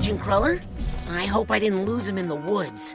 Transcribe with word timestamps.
Agent 0.00 0.18
Cruller. 0.18 0.58
I 1.10 1.26
hope 1.26 1.50
I 1.50 1.58
didn't 1.58 1.84
lose 1.84 2.08
him 2.08 2.16
in 2.16 2.26
the 2.26 2.34
woods. 2.34 2.94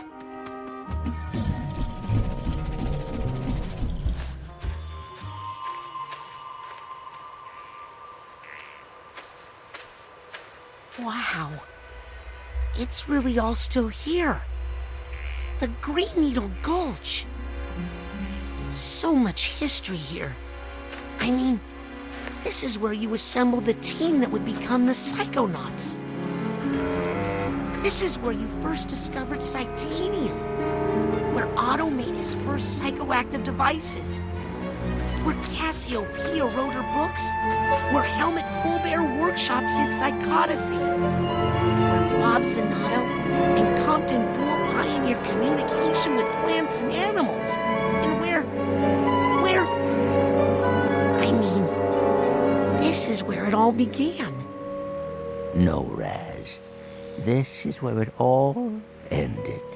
Wow. 10.99 11.52
It's 12.79 13.08
really 13.08 13.37
all 13.37 13.53
still 13.53 13.87
here. 13.87 14.42
The 15.60 15.67
Green 15.83 16.09
Needle 16.17 16.49
Gulch. 16.63 17.27
So 18.70 19.13
much 19.13 19.49
history 19.59 19.97
here. 19.97 20.35
I 21.19 21.30
mean, 21.30 21.59
this 22.44 22.63
is 22.63 22.80
where 22.80 22.94
you 22.94 23.13
assembled 23.13 23.67
the 23.67 23.75
team 23.75 24.22
that 24.22 24.31
would 24.31 24.44
become 24.44 24.88
the 24.88 24.94
Psychonauts. 24.94 25.99
This 27.85 28.02
is 28.02 28.17
where 28.17 28.31
you 28.31 28.48
first 28.63 28.88
discovered 28.88 29.44
Psitanium. 29.44 30.35
Where 31.35 31.48
Otto 31.55 31.88
made 31.88 32.16
his 32.16 32.34
first 32.38 32.81
psychoactive 32.81 33.44
devices. 33.44 34.21
Where 35.21 35.35
Cassie 35.53 35.95
O'Pia 35.95 36.45
wrote 36.45 36.73
her 36.73 36.81
books. 36.98 37.31
Where 37.94 38.02
Helmut 38.02 38.44
Fullbear 38.63 39.05
workshopped 39.21 39.70
his 39.77 39.89
psychodicy. 40.02 40.80
Where 40.80 42.09
Bob 42.20 42.41
Zanotto 42.41 43.05
and 43.55 43.86
Compton 43.86 44.33
Boole 44.33 44.73
pioneered 44.73 45.23
communication 45.23 46.16
with 46.16 46.25
plants 46.41 46.80
and 46.80 46.91
animals. 46.91 47.52
And 47.55 48.20
where. 48.20 48.41
where. 49.44 49.67
I 51.22 51.31
mean, 51.31 52.80
this 52.80 53.08
is 53.09 53.23
where 53.23 53.45
it 53.45 53.53
all 53.53 53.72
began. 53.72 54.33
No, 55.53 55.83
Raz. 55.83 56.34
This 57.19 57.66
is 57.66 57.81
where 57.81 58.02
it 58.02 58.13
all 58.17 58.81
ended. 59.09 59.75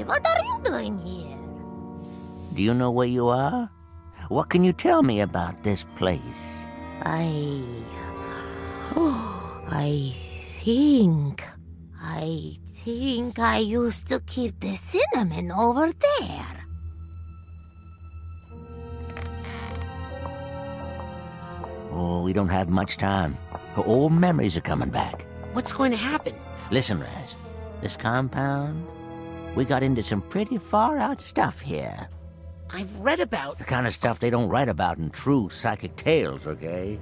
Beauty, 0.00 0.08
what 0.08 0.26
are 0.26 0.44
you 0.44 0.60
doing 0.64 0.98
here? 0.98 1.36
Do 2.54 2.62
you 2.62 2.72
know 2.72 2.90
where 2.90 3.06
you 3.06 3.28
are? 3.28 3.70
What 4.28 4.48
can 4.48 4.64
you 4.64 4.72
tell 4.72 5.02
me 5.02 5.20
about 5.20 5.62
this 5.62 5.84
place? 5.96 6.66
I. 7.02 7.62
Oh, 8.96 9.62
I 9.68 10.12
think. 10.64 11.44
I 12.00 12.56
think 12.84 13.38
I 13.38 13.58
used 13.58 14.08
to 14.08 14.20
keep 14.20 14.58
the 14.60 14.74
cinnamon 14.74 15.52
over 15.52 15.92
there. 15.92 16.56
Oh, 21.92 22.22
we 22.22 22.32
don't 22.32 22.48
have 22.48 22.70
much 22.70 22.96
time. 22.96 23.36
Her 23.74 23.82
old 23.84 24.12
memories 24.12 24.56
are 24.56 24.62
coming 24.62 24.88
back. 24.88 25.26
What's 25.52 25.72
going 25.74 25.90
to 25.90 25.98
happen? 25.98 26.34
Listen, 26.70 27.00
Raz. 27.00 27.36
This 27.82 27.96
compound, 27.96 28.86
we 29.54 29.64
got 29.64 29.82
into 29.82 30.02
some 30.02 30.22
pretty 30.22 30.58
far 30.58 30.98
out 30.98 31.20
stuff 31.20 31.60
here. 31.60 32.08
I've 32.70 32.94
read 33.00 33.20
about. 33.20 33.58
The 33.58 33.64
kind 33.64 33.86
of 33.86 33.92
stuff 33.92 34.20
they 34.20 34.30
don't 34.30 34.48
write 34.48 34.68
about 34.68 34.98
in 34.98 35.10
true 35.10 35.48
psychic 35.50 35.96
tales, 35.96 36.46
okay? 36.46 36.98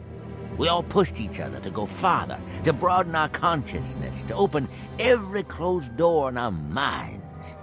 We 0.56 0.69
all 0.69 0.82
pushed 0.82 1.20
each 1.20 1.41
other 1.41 1.60
to 1.60 1.70
go 1.70 1.87
farther, 1.87 2.41
to 2.64 2.72
broaden 2.72 3.14
our 3.14 3.28
consciousness, 3.28 4.22
to 4.25 4.34
open 4.34 4.66
every 4.98 5.42
closed 5.42 5.97
door 5.97 6.31
in 6.31 6.38
our 6.38 6.50
minds. 6.50 7.56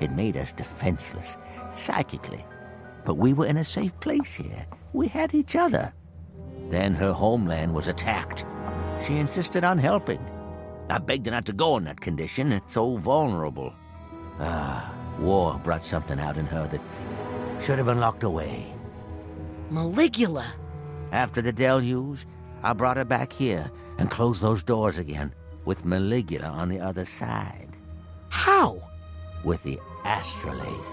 It 0.00 0.10
made 0.10 0.36
us 0.36 0.52
defenseless, 0.52 1.36
psychically. 1.72 2.44
But 3.04 3.18
we 3.18 3.34
were 3.34 3.46
in 3.46 3.58
a 3.58 3.64
safe 3.64 3.98
place 4.00 4.34
here. 4.34 4.66
We 4.94 5.06
had 5.06 5.34
each 5.34 5.54
other. 5.54 5.92
Then 6.70 6.94
her 6.94 7.12
homeland 7.12 7.74
was 7.74 7.88
attacked. 7.88 8.44
She 9.06 9.18
insisted 9.18 9.64
on 9.64 9.76
helping. 9.76 10.24
I 10.88 10.98
begged 10.98 11.26
her 11.26 11.32
not 11.32 11.44
to 11.46 11.52
go 11.52 11.76
in 11.76 11.84
that 11.84 12.00
condition, 12.00 12.60
so 12.68 12.96
vulnerable. 12.96 13.74
Ah, 14.40 14.92
war 15.18 15.60
brought 15.62 15.84
something 15.84 16.18
out 16.18 16.36
in 16.38 16.46
her 16.46 16.66
that 16.68 16.80
should 17.62 17.78
have 17.78 17.86
been 17.86 18.00
locked 18.00 18.24
away. 18.24 18.72
Maligula. 19.70 20.44
After 21.12 21.40
the 21.40 21.52
deluge, 21.52 22.26
I 22.62 22.72
brought 22.72 22.96
her 22.96 23.04
back 23.04 23.32
here 23.32 23.70
and 23.98 24.10
closed 24.10 24.42
those 24.42 24.62
doors 24.62 24.98
again, 24.98 25.32
with 25.64 25.84
Maligula 25.84 26.50
on 26.50 26.68
the 26.68 26.80
other 26.80 27.04
side, 27.04 27.68
How? 28.28 28.82
with 29.44 29.62
the 29.62 29.78
astrolabe. 30.04 30.84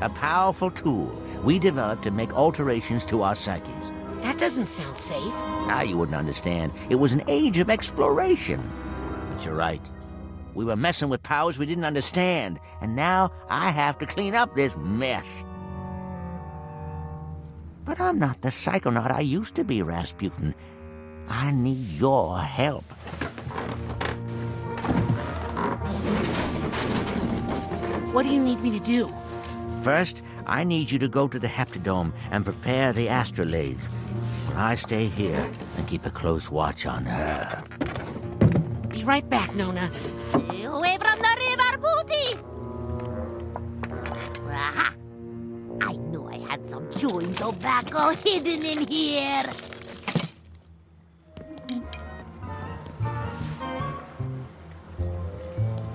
A 0.00 0.08
powerful 0.08 0.70
tool 0.70 1.06
we 1.44 1.58
developed 1.58 2.02
to 2.04 2.10
make 2.10 2.32
alterations 2.32 3.04
to 3.06 3.22
our 3.22 3.36
psyches. 3.36 3.92
That 4.22 4.38
doesn't 4.38 4.68
sound 4.68 4.96
safe. 4.96 5.34
Now 5.66 5.82
you 5.82 5.96
wouldn't 5.98 6.16
understand. 6.16 6.72
It 6.88 6.94
was 6.96 7.12
an 7.12 7.22
age 7.28 7.58
of 7.58 7.70
exploration. 7.70 8.68
But 9.30 9.44
you're 9.44 9.54
right. 9.54 9.82
We 10.54 10.64
were 10.64 10.76
messing 10.76 11.08
with 11.08 11.22
powers 11.22 11.58
we 11.58 11.66
didn't 11.66 11.84
understand, 11.84 12.60
and 12.80 12.94
now 12.94 13.32
I 13.48 13.70
have 13.70 13.98
to 13.98 14.06
clean 14.06 14.34
up 14.34 14.54
this 14.54 14.76
mess. 14.76 15.44
But 17.84 18.00
I'm 18.00 18.18
not 18.18 18.42
the 18.42 18.48
psychonaut 18.48 19.10
I 19.10 19.20
used 19.20 19.54
to 19.56 19.64
be, 19.64 19.82
Rasputin. 19.82 20.54
I 21.28 21.52
need 21.52 21.88
your 21.92 22.38
help. 22.38 22.84
What 28.12 28.24
do 28.24 28.28
you 28.28 28.42
need 28.42 28.60
me 28.60 28.78
to 28.78 28.84
do? 28.84 29.12
First, 29.82 30.22
I 30.46 30.64
need 30.64 30.90
you 30.90 30.98
to 30.98 31.08
go 31.08 31.26
to 31.28 31.38
the 31.38 31.48
Heptadome 31.48 32.12
and 32.30 32.44
prepare 32.44 32.92
the 32.92 33.08
astrolabe. 33.08 33.78
I 34.54 34.74
stay 34.74 35.06
here 35.06 35.50
and 35.78 35.88
keep 35.88 36.04
a 36.04 36.10
close 36.10 36.50
watch 36.50 36.84
on 36.84 37.04
her. 37.06 37.64
Be 39.02 39.06
right 39.06 39.28
back, 39.28 39.52
Nona. 39.56 39.90
Away 40.32 40.96
from 41.00 41.18
the 41.18 41.34
river, 41.42 41.76
Booty! 41.82 42.38
Aha! 44.48 44.94
I 45.80 45.92
knew 45.94 46.28
I 46.28 46.36
had 46.48 46.64
some 46.70 46.88
chewing 46.92 47.34
tobacco 47.34 48.10
hidden 48.24 48.64
in 48.64 48.86
here. 48.86 49.42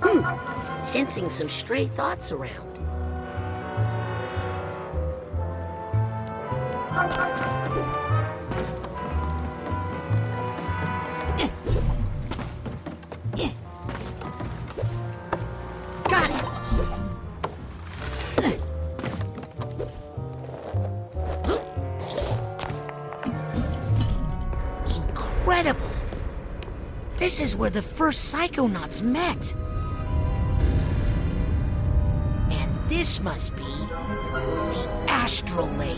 Hmm. 0.02 0.84
Sensing 0.84 1.30
some 1.30 1.48
stray 1.48 1.86
thoughts 1.86 2.34
around. 2.34 2.77
This 27.28 27.42
is 27.42 27.58
where 27.58 27.70
the 27.70 27.82
first 27.82 28.34
psychonauts 28.34 29.02
met. 29.02 29.54
And 32.50 32.90
this 32.90 33.20
must 33.20 33.54
be 33.54 33.64
the 33.66 35.06
astrolabe. 35.10 35.98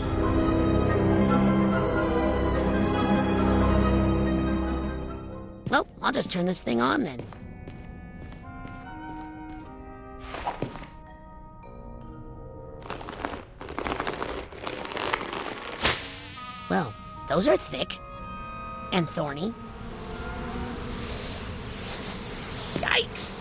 Well, 5.70 5.86
I'll 6.02 6.10
just 6.10 6.32
turn 6.32 6.46
this 6.46 6.62
thing 6.62 6.80
on 6.80 7.04
then. 7.04 7.20
Well, 16.68 16.92
those 17.28 17.46
are 17.46 17.56
thick 17.56 18.00
and 18.92 19.08
thorny. 19.08 19.54
Yikes! 23.00 23.34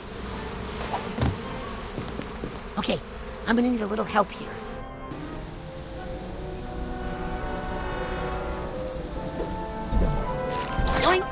Okay, 2.77 2.97
I'm 3.47 3.55
gonna 3.55 3.69
need 3.69 3.81
a 3.81 3.85
little 3.85 4.05
help 4.05 4.31
here. 4.31 4.47
Yoink! 11.01 11.25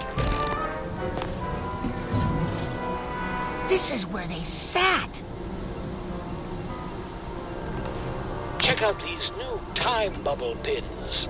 This 3.69 3.93
is 3.93 4.07
where 4.07 4.27
they 4.27 4.43
sat. 4.43 5.23
Check 8.59 8.81
out 8.81 9.01
these 9.01 9.31
new 9.37 9.61
time 9.73 10.11
bubble 10.23 10.55
pins. 10.57 11.29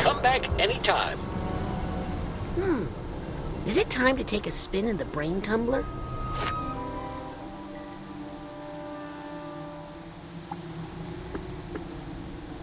Come 0.00 0.20
back 0.20 0.46
anytime. 0.60 1.31
Hmm. 2.62 2.84
Is 3.66 3.76
it 3.76 3.90
time 3.90 4.16
to 4.18 4.24
take 4.24 4.46
a 4.46 4.52
spin 4.52 4.86
in 4.86 4.96
the 4.96 5.04
brain 5.04 5.40
tumbler? 5.40 5.84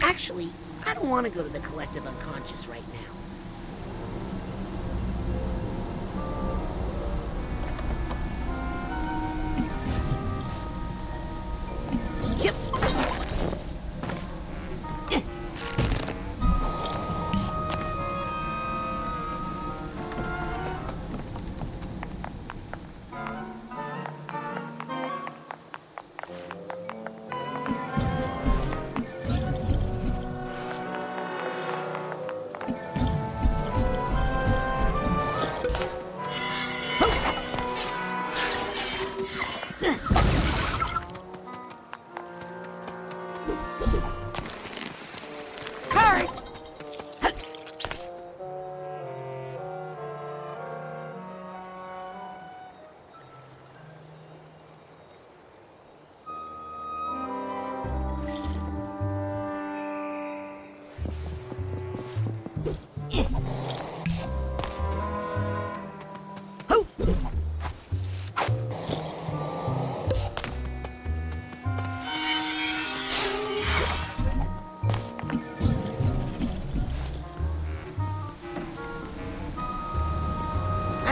Actually, 0.02 0.50
I 0.86 0.94
don't 0.94 1.10
want 1.10 1.26
to 1.26 1.30
go 1.30 1.44
to 1.44 1.50
the 1.50 1.60
collective 1.60 2.08
unconscious 2.08 2.70
right 2.70 2.88
now. 2.94 3.19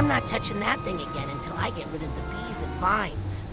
I'm 0.08 0.22
not 0.22 0.26
touching 0.26 0.62
that 0.62 0.82
thing 0.86 1.02
again 1.02 1.30
until 1.32 1.52
I 1.58 1.70
get 1.72 1.86
rid 1.88 2.02
of 2.02 2.16
the 2.16 2.22
bees 2.22 2.62
and 2.62 2.72
vines. 2.76 3.44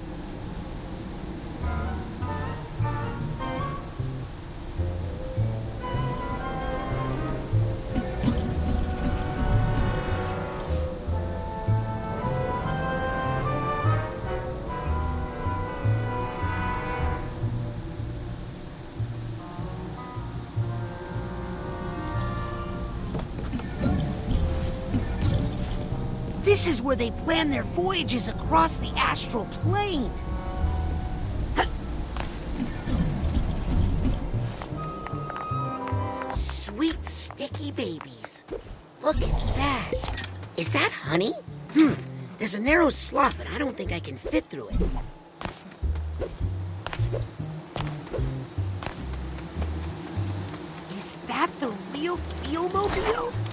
This 26.65 26.77
is 26.77 26.83
where 26.83 26.97
they 26.97 27.11
plan 27.11 27.51
their 27.51 27.63
voyages 27.63 28.29
across 28.29 28.79
the 28.79 28.91
astral 28.97 29.45
plane. 29.45 30.11
Sweet, 36.31 37.05
sticky 37.05 37.71
babies. 37.73 38.47
Look 39.03 39.17
at 39.17 39.57
that. 39.57 40.27
Is 40.57 40.73
that 40.73 40.91
honey? 40.91 41.35
Hmm. 41.75 41.93
There's 42.39 42.55
a 42.55 42.61
narrow 42.63 42.89
slot, 42.89 43.35
but 43.37 43.47
I 43.51 43.59
don't 43.59 43.77
think 43.77 43.93
I 43.93 44.01
can 44.01 44.17
fit 44.17 44.47
through 44.47 44.69
it. 44.69 44.81
Is 50.97 51.15
that 51.27 51.51
the 51.61 51.69
real 51.93 52.17
Theomobile? 52.17 53.44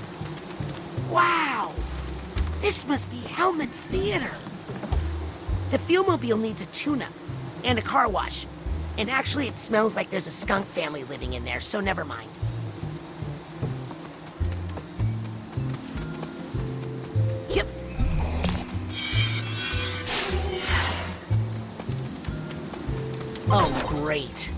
This 2.71 2.87
must 2.87 3.11
be 3.11 3.17
Helmut's 3.17 3.83
Theater. 3.83 4.31
The 5.71 5.77
Fuelmobile 5.77 6.39
needs 6.39 6.61
a 6.61 6.65
tune-up 6.67 7.11
and 7.65 7.77
a 7.77 7.81
car 7.81 8.07
wash. 8.07 8.47
And 8.97 9.09
actually, 9.09 9.49
it 9.49 9.57
smells 9.57 9.93
like 9.93 10.09
there's 10.09 10.25
a 10.25 10.31
skunk 10.31 10.65
family 10.67 11.03
living 11.03 11.33
in 11.33 11.43
there, 11.43 11.59
so 11.59 11.81
never 11.81 12.05
mind. 12.05 12.29
Yep. 17.49 17.67
Oh, 23.49 23.85
great. 23.85 24.53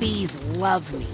Bees 0.00 0.42
love 0.56 0.90
me. 0.94 1.06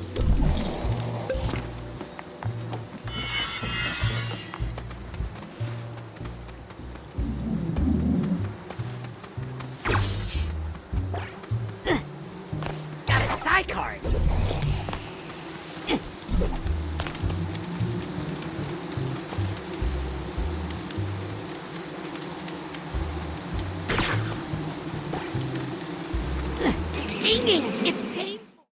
It's 27.27 28.03
painful. 28.03 28.67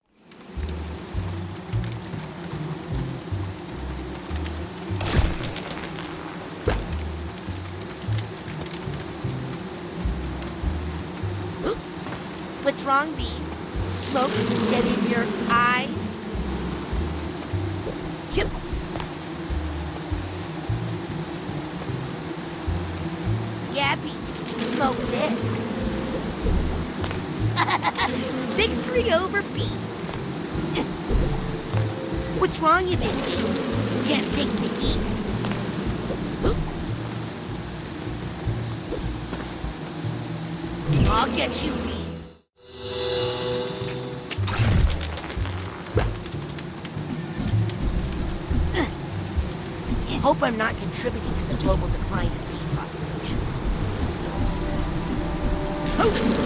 Oop. 11.64 11.78
What's 12.62 12.84
wrong, 12.84 13.10
bees? 13.14 13.58
Smoke 13.88 14.30
get 14.70 14.84
in 14.84 15.10
your 15.10 15.24
eyes? 15.48 16.18
Yep. 18.34 18.48
Yeah, 23.72 23.96
bees, 23.96 24.74
smoke 24.74 24.96
this. 24.96 25.71
Victory 28.56 29.12
over 29.12 29.42
bees. 29.54 30.16
What's 32.38 32.60
wrong, 32.60 32.86
you 32.88 32.96
big 32.96 33.14
beans? 33.24 33.76
Can't 34.08 34.32
take 34.32 34.48
the 34.48 34.68
heat? 34.80 35.18
I'll 41.08 41.30
get 41.36 41.62
you, 41.62 41.72
bees. 41.72 42.30
I 50.08 50.14
hope 50.22 50.42
I'm 50.42 50.56
not 50.56 50.74
contributing 50.78 51.34
to 51.34 51.44
the 51.48 51.56
global 51.62 51.88
decline 51.88 52.26
in 52.26 52.32
bee 52.32 52.64
populations. 52.74 53.60
Yep. 55.98 56.41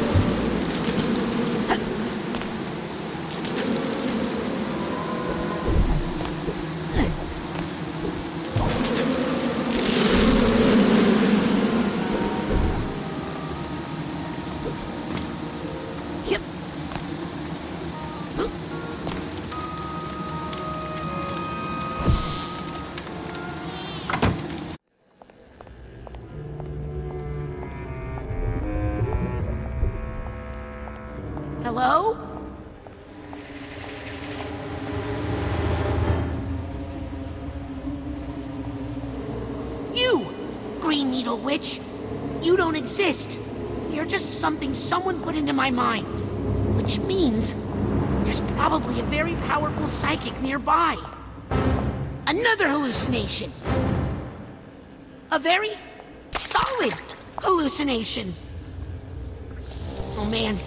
Needle 41.04 41.38
Witch, 41.38 41.80
you 42.42 42.56
don't 42.56 42.76
exist. 42.76 43.38
You're 43.90 44.04
just 44.06 44.40
something 44.40 44.74
someone 44.74 45.20
put 45.22 45.36
into 45.36 45.52
my 45.52 45.70
mind. 45.70 46.06
Which 46.76 46.98
means 47.00 47.56
there's 48.24 48.40
probably 48.52 49.00
a 49.00 49.04
very 49.04 49.34
powerful 49.46 49.86
psychic 49.86 50.40
nearby. 50.40 50.96
Another 52.26 52.68
hallucination. 52.68 53.52
A 55.32 55.38
very 55.38 55.70
solid 56.32 56.94
hallucination. 57.38 58.34
Oh 60.18 60.24
man, 60.30 60.58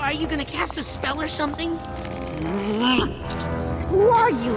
are 0.00 0.12
you 0.12 0.26
gonna 0.26 0.44
cast 0.44 0.76
a 0.76 0.82
spell 0.82 1.20
or 1.20 1.28
something? 1.28 1.78
Who 3.88 4.08
are 4.08 4.30
you? 4.30 4.54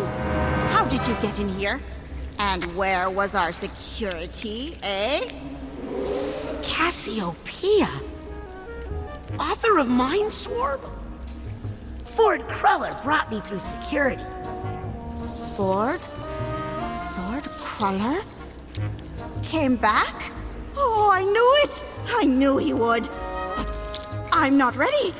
How 0.71 0.85
did 0.85 1.05
you 1.07 1.15
get 1.21 1.39
in 1.39 1.49
here? 1.49 1.79
And 2.39 2.63
where 2.77 3.09
was 3.09 3.35
our 3.35 3.51
security, 3.51 4.77
eh? 4.81 5.29
Cassie 6.63 7.21
O'Pia? 7.21 7.89
Author 9.37 9.77
of 9.77 9.89
Mind 9.89 10.31
Swarm? 10.31 10.79
Ford 12.05 12.41
Cruller 12.47 12.97
brought 13.03 13.29
me 13.29 13.41
through 13.41 13.59
security. 13.59 14.23
Ford? 15.57 15.99
Ford 15.99 17.43
Cruller? 17.43 18.21
Came 19.43 19.75
back? 19.75 20.31
Oh, 20.77 21.09
I 21.11 21.23
knew 21.23 21.53
it! 21.63 21.83
I 22.09 22.23
knew 22.23 22.57
he 22.57 22.71
would. 22.71 23.09
But 23.57 24.27
I'm 24.31 24.57
not 24.57 24.77
ready. 24.77 25.13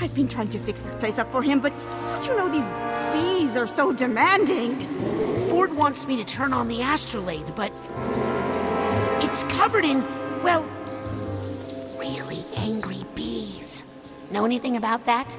I've 0.00 0.14
been 0.14 0.26
trying 0.26 0.48
to 0.48 0.58
fix 0.58 0.80
this 0.80 0.96
place 0.96 1.20
up 1.20 1.30
for 1.30 1.40
him, 1.40 1.60
but 1.60 1.72
you 2.26 2.36
know 2.36 2.48
these 2.48 2.66
bees 3.14 3.56
are 3.56 3.68
so 3.68 3.92
demanding? 3.92 5.13
Ford 5.64 5.78
wants 5.78 6.06
me 6.06 6.14
to 6.18 6.24
turn 6.26 6.52
on 6.52 6.68
the 6.68 6.82
astrolabe, 6.82 7.46
but 7.56 7.72
it's 9.24 9.44
covered 9.44 9.86
in, 9.86 10.02
well, 10.42 10.62
really 11.98 12.44
angry 12.58 13.02
bees. 13.14 13.82
Know 14.30 14.44
anything 14.44 14.76
about 14.76 15.06
that? 15.06 15.38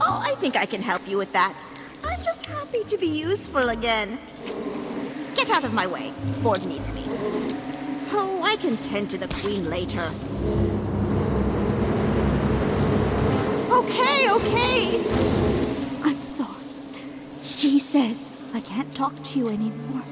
Oh, 0.00 0.20
I 0.26 0.34
think 0.40 0.56
I 0.56 0.66
can 0.66 0.82
help 0.82 1.06
you 1.06 1.16
with 1.16 1.32
that. 1.34 1.56
I'm 2.02 2.20
just 2.24 2.46
happy 2.46 2.82
to 2.82 2.98
be 2.98 3.06
useful 3.06 3.68
again. 3.68 4.18
Get 5.36 5.50
out 5.50 5.62
of 5.62 5.72
my 5.72 5.86
way. 5.86 6.10
Ford 6.42 6.66
needs 6.66 6.92
me. 6.92 7.04
Oh, 8.10 8.40
I 8.42 8.56
can 8.56 8.76
tend 8.78 9.08
to 9.10 9.18
the 9.18 9.28
queen 9.28 9.70
later. 9.70 10.10
Okay, 13.70 14.32
okay. 14.32 14.96
I'm 16.02 16.20
sorry. 16.24 16.56
She 17.44 17.78
says 17.78 18.29
I 18.52 18.60
can't 18.60 18.92
talk 18.94 19.12
to 19.22 19.38
you 19.38 19.48
anymore. 19.48 20.02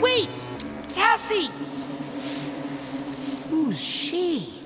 Wait! 0.00 0.28
Cassie! 0.94 1.50
Who's 3.50 3.78
she? 3.80 4.62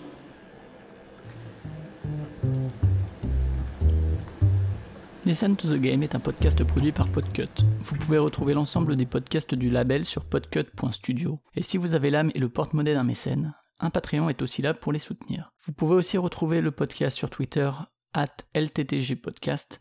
Listen 5.26 5.56
to 5.56 5.68
the 5.68 5.80
Game 5.80 6.02
est 6.02 6.14
un 6.14 6.20
podcast 6.20 6.62
produit 6.64 6.92
par 6.92 7.08
Podcut. 7.08 7.50
Vous 7.80 7.96
pouvez 7.96 8.16
retrouver 8.16 8.54
l'ensemble 8.54 8.96
des 8.96 9.06
podcasts 9.06 9.54
du 9.54 9.68
label 9.70 10.04
sur 10.04 10.24
podcut.studio. 10.24 11.40
Et 11.56 11.62
si 11.62 11.76
vous 11.78 11.94
avez 11.94 12.10
l'âme 12.10 12.30
et 12.34 12.38
le 12.38 12.48
porte-monnaie 12.48 12.94
d'un 12.94 13.02
mécène, 13.02 13.54
un 13.80 13.90
Patreon 13.90 14.30
est 14.30 14.40
aussi 14.40 14.62
là 14.62 14.72
pour 14.72 14.92
les 14.92 14.98
soutenir. 14.98 15.52
Vous 15.64 15.72
pouvez 15.72 15.96
aussi 15.96 16.16
retrouver 16.16 16.60
le 16.60 16.70
podcast 16.70 17.18
sur 17.18 17.28
Twitter, 17.28 17.70
at 18.14 18.36
LTTGpodcast, 18.54 19.80